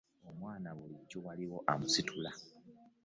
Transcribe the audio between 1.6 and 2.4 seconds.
amunsitulira.